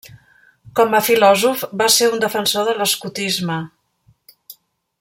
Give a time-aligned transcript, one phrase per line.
[0.79, 3.59] Com a filòsof va ser un defensor de l'Escotisme.